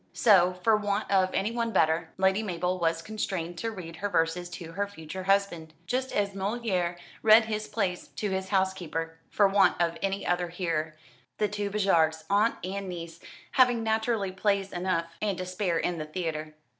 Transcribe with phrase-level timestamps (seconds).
[0.13, 4.71] So, for want of anyone better, Lady Mabel was constrained to read her verses to
[4.71, 9.99] her future husband; just as Molière reads his plays to his housekeeper, for want of
[10.01, 10.95] any other hearer,
[11.37, 13.19] the two Béjarts, aunt and niece,
[13.51, 16.55] having naturally plays enough and to spare in the theatre.